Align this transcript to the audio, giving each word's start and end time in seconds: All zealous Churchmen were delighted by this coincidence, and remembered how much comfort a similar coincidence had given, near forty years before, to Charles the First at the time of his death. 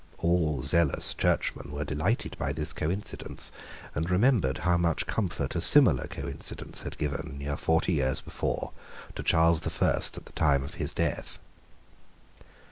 All 0.17 0.63
zealous 0.63 1.13
Churchmen 1.13 1.71
were 1.71 1.83
delighted 1.85 2.35
by 2.39 2.53
this 2.53 2.73
coincidence, 2.73 3.51
and 3.93 4.09
remembered 4.09 4.57
how 4.65 4.75
much 4.75 5.05
comfort 5.05 5.55
a 5.55 5.61
similar 5.61 6.07
coincidence 6.07 6.81
had 6.81 6.97
given, 6.97 7.35
near 7.37 7.55
forty 7.55 7.93
years 7.93 8.19
before, 8.19 8.71
to 9.13 9.21
Charles 9.21 9.61
the 9.61 9.69
First 9.69 10.17
at 10.17 10.25
the 10.25 10.33
time 10.33 10.63
of 10.63 10.73
his 10.81 10.91
death. 10.91 11.37